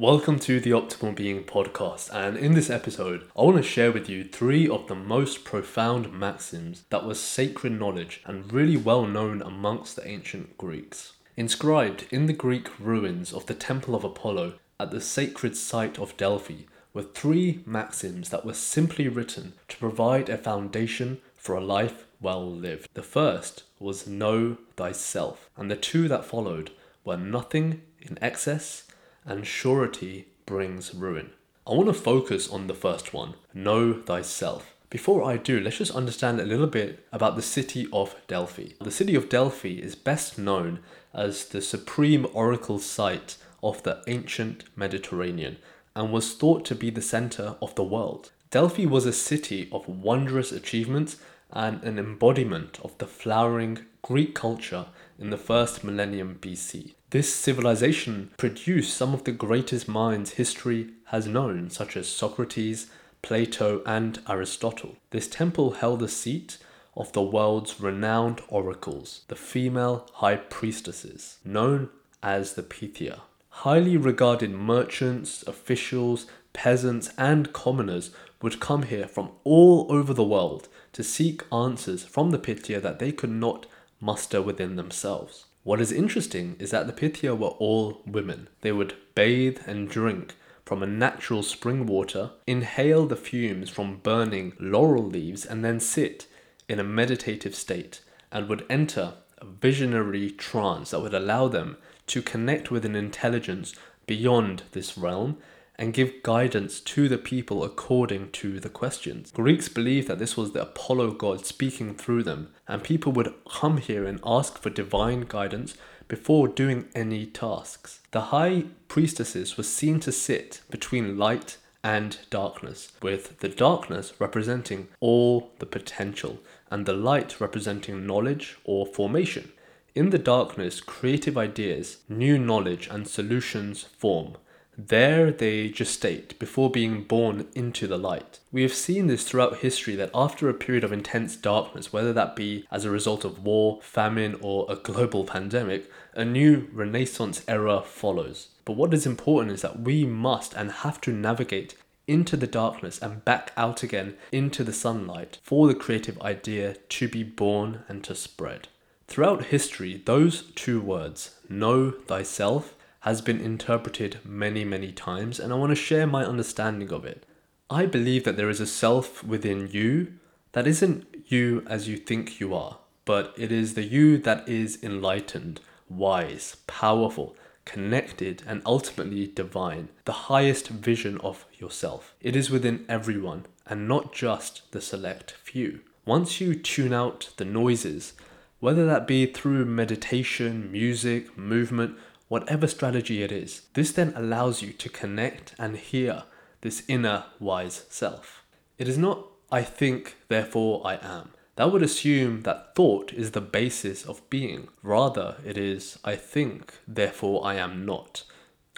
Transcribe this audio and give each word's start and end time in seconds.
Welcome 0.00 0.38
to 0.38 0.60
the 0.60 0.70
Optimal 0.70 1.14
Being 1.14 1.44
podcast, 1.44 2.08
and 2.10 2.38
in 2.38 2.54
this 2.54 2.70
episode, 2.70 3.26
I 3.36 3.42
want 3.42 3.58
to 3.58 3.62
share 3.62 3.92
with 3.92 4.08
you 4.08 4.24
three 4.24 4.66
of 4.66 4.86
the 4.86 4.94
most 4.94 5.44
profound 5.44 6.10
maxims 6.10 6.84
that 6.88 7.04
were 7.04 7.12
sacred 7.12 7.78
knowledge 7.78 8.22
and 8.24 8.50
really 8.50 8.78
well 8.78 9.04
known 9.04 9.42
amongst 9.42 9.96
the 9.96 10.08
ancient 10.08 10.56
Greeks. 10.56 11.12
Inscribed 11.36 12.06
in 12.10 12.24
the 12.24 12.32
Greek 12.32 12.80
ruins 12.80 13.34
of 13.34 13.44
the 13.44 13.52
Temple 13.52 13.94
of 13.94 14.02
Apollo 14.02 14.54
at 14.80 14.90
the 14.90 15.02
sacred 15.02 15.54
site 15.54 15.98
of 15.98 16.16
Delphi 16.16 16.64
were 16.94 17.02
three 17.02 17.62
maxims 17.66 18.30
that 18.30 18.46
were 18.46 18.54
simply 18.54 19.06
written 19.06 19.52
to 19.68 19.76
provide 19.76 20.30
a 20.30 20.38
foundation 20.38 21.20
for 21.36 21.54
a 21.54 21.60
life 21.60 22.06
well 22.22 22.50
lived. 22.50 22.88
The 22.94 23.02
first 23.02 23.64
was 23.78 24.06
know 24.06 24.56
thyself, 24.76 25.50
and 25.58 25.70
the 25.70 25.76
two 25.76 26.08
that 26.08 26.24
followed 26.24 26.70
were 27.04 27.18
nothing 27.18 27.82
in 28.00 28.18
excess 28.22 28.84
and 29.24 29.46
surety 29.46 30.28
brings 30.46 30.94
ruin. 30.94 31.30
I 31.66 31.74
want 31.74 31.88
to 31.88 31.94
focus 31.94 32.48
on 32.48 32.66
the 32.66 32.74
first 32.74 33.12
one 33.12 33.34
know 33.54 33.92
thyself. 33.92 34.74
Before 34.88 35.22
I 35.22 35.36
do, 35.36 35.60
let's 35.60 35.78
just 35.78 35.94
understand 35.94 36.40
a 36.40 36.44
little 36.44 36.66
bit 36.66 37.06
about 37.12 37.36
the 37.36 37.42
city 37.42 37.86
of 37.92 38.16
Delphi. 38.26 38.70
The 38.80 38.90
city 38.90 39.14
of 39.14 39.28
Delphi 39.28 39.78
is 39.80 39.94
best 39.94 40.36
known 40.36 40.80
as 41.14 41.44
the 41.44 41.62
supreme 41.62 42.26
oracle 42.32 42.80
site 42.80 43.36
of 43.62 43.82
the 43.84 44.02
ancient 44.08 44.64
Mediterranean 44.74 45.58
and 45.94 46.12
was 46.12 46.34
thought 46.34 46.64
to 46.64 46.74
be 46.74 46.90
the 46.90 47.02
center 47.02 47.54
of 47.62 47.74
the 47.76 47.84
world. 47.84 48.32
Delphi 48.50 48.84
was 48.84 49.06
a 49.06 49.12
city 49.12 49.68
of 49.70 49.88
wondrous 49.88 50.50
achievements 50.50 51.18
and 51.52 51.82
an 51.82 51.98
embodiment 51.98 52.78
of 52.82 52.96
the 52.98 53.06
flowering 53.06 53.78
Greek 54.02 54.34
culture 54.34 54.86
in 55.18 55.30
the 55.30 55.36
first 55.36 55.84
millennium 55.84 56.38
BC. 56.40 56.94
This 57.10 57.34
civilization 57.34 58.30
produced 58.36 58.96
some 58.96 59.12
of 59.14 59.24
the 59.24 59.32
greatest 59.32 59.88
minds 59.88 60.32
history 60.32 60.90
has 61.06 61.26
known, 61.26 61.68
such 61.70 61.96
as 61.96 62.08
Socrates, 62.08 62.86
Plato, 63.22 63.82
and 63.84 64.20
Aristotle. 64.28 64.96
This 65.10 65.26
temple 65.26 65.72
held 65.72 66.00
the 66.00 66.08
seat 66.08 66.58
of 66.96 67.12
the 67.12 67.22
world's 67.22 67.80
renowned 67.80 68.40
oracles, 68.48 69.22
the 69.28 69.36
female 69.36 70.08
high 70.14 70.36
priestesses, 70.36 71.38
known 71.44 71.88
as 72.22 72.54
the 72.54 72.62
Pythia. 72.62 73.22
Highly 73.48 73.96
regarded 73.96 74.52
merchants, 74.52 75.42
officials, 75.46 76.26
peasants, 76.52 77.10
and 77.18 77.52
commoners 77.52 78.10
would 78.42 78.60
come 78.60 78.84
here 78.84 79.06
from 79.06 79.30
all 79.44 79.86
over 79.90 80.14
the 80.14 80.24
world 80.24 80.68
to 80.92 81.02
seek 81.02 81.42
answers 81.52 82.04
from 82.04 82.30
the 82.30 82.38
Pythia 82.38 82.80
that 82.80 82.98
they 82.98 83.12
could 83.12 83.30
not 83.30 83.66
muster 84.00 84.40
within 84.40 84.76
themselves. 84.76 85.46
What 85.62 85.80
is 85.80 85.92
interesting 85.92 86.56
is 86.58 86.70
that 86.70 86.86
the 86.86 86.92
Pythia 86.92 87.34
were 87.34 87.48
all 87.48 88.02
women. 88.06 88.48
They 88.62 88.72
would 88.72 88.94
bathe 89.14 89.58
and 89.66 89.88
drink 89.88 90.34
from 90.64 90.82
a 90.82 90.86
natural 90.86 91.42
spring 91.42 91.84
water, 91.84 92.30
inhale 92.46 93.06
the 93.06 93.16
fumes 93.16 93.68
from 93.68 93.96
burning 93.96 94.54
laurel 94.58 95.04
leaves, 95.04 95.44
and 95.44 95.64
then 95.64 95.80
sit 95.80 96.26
in 96.68 96.78
a 96.78 96.84
meditative 96.84 97.54
state 97.54 98.00
and 98.32 98.48
would 98.48 98.64
enter 98.70 99.14
a 99.38 99.44
visionary 99.44 100.30
trance 100.30 100.92
that 100.92 101.00
would 101.00 101.14
allow 101.14 101.48
them 101.48 101.76
to 102.06 102.22
connect 102.22 102.70
with 102.70 102.84
an 102.84 102.94
intelligence 102.94 103.74
beyond 104.06 104.62
this 104.72 104.96
realm 104.96 105.36
and 105.80 105.94
give 105.94 106.22
guidance 106.22 106.78
to 106.78 107.08
the 107.08 107.16
people 107.16 107.64
according 107.64 108.30
to 108.30 108.60
the 108.60 108.68
questions. 108.68 109.32
Greeks 109.32 109.66
believed 109.66 110.08
that 110.08 110.18
this 110.18 110.36
was 110.36 110.52
the 110.52 110.60
Apollo 110.60 111.12
god 111.12 111.46
speaking 111.46 111.94
through 111.94 112.22
them, 112.22 112.50
and 112.68 112.84
people 112.84 113.12
would 113.12 113.32
come 113.50 113.78
here 113.78 114.04
and 114.04 114.20
ask 114.24 114.58
for 114.58 114.68
divine 114.68 115.22
guidance 115.22 115.74
before 116.06 116.48
doing 116.48 116.86
any 116.94 117.24
tasks. 117.24 118.00
The 118.10 118.20
high 118.20 118.64
priestesses 118.88 119.56
were 119.56 119.64
seen 119.64 120.00
to 120.00 120.12
sit 120.12 120.60
between 120.68 121.16
light 121.16 121.56
and 121.82 122.18
darkness, 122.28 122.92
with 123.00 123.38
the 123.38 123.48
darkness 123.48 124.12
representing 124.18 124.88
all 125.00 125.50
the 125.60 125.66
potential 125.66 126.40
and 126.70 126.84
the 126.84 126.92
light 126.92 127.40
representing 127.40 128.06
knowledge 128.06 128.58
or 128.64 128.84
formation. 128.84 129.50
In 129.94 130.10
the 130.10 130.18
darkness, 130.18 130.82
creative 130.82 131.38
ideas, 131.38 131.98
new 132.06 132.38
knowledge, 132.38 132.86
and 132.90 133.08
solutions 133.08 133.84
form. 133.96 134.36
There 134.78 135.30
they 135.30 135.68
gestate 135.68 136.38
before 136.38 136.70
being 136.70 137.04
born 137.04 137.48
into 137.54 137.86
the 137.86 137.98
light. 137.98 138.40
We 138.50 138.62
have 138.62 138.72
seen 138.72 139.08
this 139.08 139.24
throughout 139.24 139.58
history 139.58 139.94
that 139.96 140.10
after 140.14 140.48
a 140.48 140.54
period 140.54 140.84
of 140.84 140.92
intense 140.92 141.36
darkness, 141.36 141.92
whether 141.92 142.12
that 142.12 142.36
be 142.36 142.66
as 142.70 142.84
a 142.84 142.90
result 142.90 143.24
of 143.24 143.44
war, 143.44 143.80
famine, 143.82 144.38
or 144.40 144.66
a 144.68 144.76
global 144.76 145.24
pandemic, 145.24 145.90
a 146.14 146.24
new 146.24 146.68
Renaissance 146.72 147.42
era 147.46 147.82
follows. 147.82 148.48
But 148.64 148.76
what 148.76 148.94
is 148.94 149.06
important 149.06 149.52
is 149.52 149.62
that 149.62 149.80
we 149.80 150.04
must 150.04 150.54
and 150.54 150.70
have 150.70 151.00
to 151.02 151.12
navigate 151.12 151.74
into 152.06 152.36
the 152.36 152.46
darkness 152.46 152.98
and 153.00 153.24
back 153.24 153.52
out 153.56 153.82
again 153.82 154.16
into 154.32 154.64
the 154.64 154.72
sunlight 154.72 155.38
for 155.42 155.66
the 155.66 155.74
creative 155.74 156.20
idea 156.22 156.74
to 156.88 157.08
be 157.08 157.22
born 157.22 157.84
and 157.88 158.02
to 158.04 158.14
spread. 158.14 158.68
Throughout 159.06 159.46
history, 159.46 160.02
those 160.04 160.42
two 160.54 160.80
words, 160.80 161.36
know 161.48 161.90
thyself, 161.90 162.74
has 163.00 163.20
been 163.20 163.40
interpreted 163.40 164.18
many, 164.24 164.64
many 164.64 164.92
times, 164.92 165.40
and 165.40 165.52
I 165.52 165.56
want 165.56 165.70
to 165.70 165.76
share 165.76 166.06
my 166.06 166.24
understanding 166.24 166.92
of 166.92 167.04
it. 167.04 167.24
I 167.68 167.86
believe 167.86 168.24
that 168.24 168.36
there 168.36 168.50
is 168.50 168.60
a 168.60 168.66
self 168.66 169.24
within 169.24 169.68
you 169.70 170.14
that 170.52 170.66
isn't 170.66 171.06
you 171.26 171.62
as 171.66 171.88
you 171.88 171.96
think 171.96 172.40
you 172.40 172.54
are, 172.54 172.78
but 173.04 173.32
it 173.36 173.52
is 173.52 173.74
the 173.74 173.84
you 173.84 174.18
that 174.18 174.48
is 174.48 174.82
enlightened, 174.82 175.60
wise, 175.88 176.56
powerful, 176.66 177.36
connected, 177.64 178.42
and 178.46 178.62
ultimately 178.66 179.28
divine, 179.28 179.88
the 180.04 180.12
highest 180.12 180.68
vision 180.68 181.18
of 181.18 181.46
yourself. 181.58 182.14
It 182.20 182.34
is 182.34 182.50
within 182.50 182.84
everyone 182.88 183.46
and 183.66 183.86
not 183.86 184.12
just 184.12 184.70
the 184.72 184.80
select 184.80 185.30
few. 185.30 185.80
Once 186.04 186.40
you 186.40 186.54
tune 186.54 186.92
out 186.92 187.30
the 187.36 187.44
noises, 187.44 188.14
whether 188.58 188.84
that 188.86 189.06
be 189.06 189.26
through 189.26 189.64
meditation, 189.64 190.70
music, 190.72 191.38
movement, 191.38 191.96
whatever 192.30 192.68
strategy 192.68 193.24
it 193.24 193.32
is. 193.32 193.62
This 193.74 193.90
then 193.90 194.12
allows 194.14 194.62
you 194.62 194.72
to 194.72 194.88
connect 194.88 195.52
and 195.58 195.76
hear 195.76 196.22
this 196.60 196.84
inner 196.86 197.24
wise 197.40 197.84
self. 197.88 198.44
It 198.78 198.86
is 198.86 198.96
not, 198.96 199.26
I 199.50 199.62
think, 199.62 200.14
therefore 200.28 200.80
I 200.84 200.94
am. 201.02 201.30
That 201.56 201.72
would 201.72 201.82
assume 201.82 202.42
that 202.42 202.76
thought 202.76 203.12
is 203.12 203.32
the 203.32 203.40
basis 203.40 204.06
of 204.06 204.30
being. 204.30 204.68
Rather, 204.80 205.38
it 205.44 205.58
is, 205.58 205.98
I 206.04 206.14
think, 206.14 206.78
therefore 206.86 207.44
I 207.44 207.56
am 207.56 207.84
not. 207.84 208.22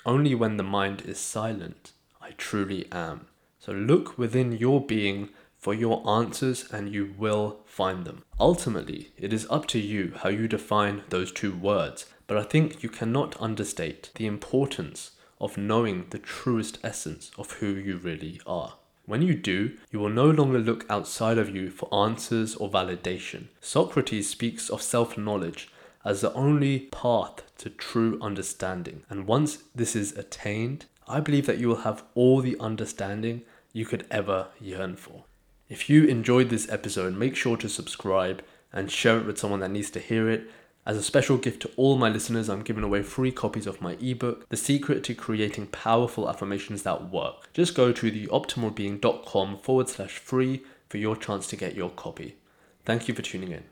Only 0.07 0.35
when 0.35 0.57
the 0.57 0.63
mind 0.63 1.03
is 1.03 1.19
silent, 1.19 1.93
I 2.23 2.31
truly 2.31 2.87
am. 2.91 3.27
So 3.59 3.73
look 3.73 4.17
within 4.17 4.53
your 4.53 4.81
being 4.81 5.29
for 5.59 5.75
your 5.75 6.03
answers 6.09 6.73
and 6.73 6.91
you 6.91 7.15
will 7.19 7.61
find 7.67 8.07
them. 8.07 8.25
Ultimately, 8.41 9.13
it 9.19 9.31
is 9.35 9.47
up 9.51 9.67
to 9.67 9.79
you 9.79 10.15
how 10.17 10.31
you 10.31 10.49
define 10.49 11.03
those 11.11 11.31
two 11.31 11.55
words 11.55 12.07
but 12.33 12.47
I 12.47 12.49
think 12.49 12.83
you 12.83 12.89
cannot 12.89 13.39
understate 13.43 14.09
the 14.15 14.25
importance 14.25 15.11
of 15.39 15.59
knowing 15.59 16.07
the 16.09 16.19
truest 16.19 16.79
essence 16.83 17.31
of 17.37 17.51
who 17.53 17.75
you 17.75 17.99
really 17.99 18.41
are. 18.47 18.77
When 19.05 19.21
you 19.21 19.35
do, 19.35 19.77
you 19.91 19.99
will 19.99 20.09
no 20.09 20.31
longer 20.31 20.59
look 20.59 20.87
outside 20.89 21.37
of 21.37 21.55
you 21.55 21.69
for 21.69 21.93
answers 21.95 22.55
or 22.55 22.71
validation. 22.71 23.49
Socrates 23.61 24.31
speaks 24.31 24.71
of 24.71 24.81
self 24.81 25.19
knowledge 25.19 25.69
as 26.07 26.23
the 26.23 26.33
only 26.33 26.79
path 26.79 27.43
to 27.59 27.69
true 27.69 28.19
understanding. 28.23 29.03
And 29.11 29.27
once 29.27 29.65
this 29.75 29.95
is 29.95 30.17
attained, 30.17 30.87
I 31.07 31.21
believe 31.21 31.45
that 31.45 31.59
you 31.59 31.69
will 31.69 31.83
have 31.83 32.03
all 32.15 32.41
the 32.41 32.57
understanding 32.59 33.43
you 33.75 33.85
could 33.85 34.07
ever 34.11 34.47
yearn 34.59 34.97
for. 34.97 35.25
If 35.69 35.91
you 35.91 36.07
enjoyed 36.07 36.49
this 36.49 36.71
episode, 36.71 37.15
make 37.15 37.37
sure 37.37 37.59
to 37.59 37.69
subscribe 37.69 38.43
and 38.73 38.91
share 38.91 39.19
it 39.19 39.27
with 39.27 39.39
someone 39.39 39.61
that 39.61 39.71
needs 39.71 39.91
to 39.91 40.01
hear 40.01 40.31
it 40.31 40.51
as 40.85 40.97
a 40.97 41.03
special 41.03 41.37
gift 41.37 41.63
to 41.63 41.71
all 41.77 41.97
my 41.97 42.09
listeners, 42.09 42.49
I'm 42.49 42.63
giving 42.63 42.83
away 42.83 43.03
free 43.03 43.31
copies 43.31 43.69
of 43.69 43.81
my 43.81 43.93
ebook, 44.01 44.49
The 44.49 44.57
Secret 44.57 45.05
to 45.05 45.15
Creating 45.15 45.69
Powerful 45.69 46.29
Affirmations 46.29 46.83
That 46.83 47.11
Work. 47.11 47.53
Just 47.53 47.77
go 47.77 47.93
to 47.93 48.11
theoptimalbeing.com 48.11 49.59
forward 49.59 49.89
slash 49.89 50.19
free 50.19 50.63
for 50.89 50.99
your 50.99 51.17
chance 51.17 51.47
to 51.49 51.57
get 51.57 51.77
your 51.77 51.91
copy. 51.91 52.35
Thank 52.85 53.07
you 53.07 53.15
for 53.15 53.23
tuning 53.23 53.53
in. 53.53 53.63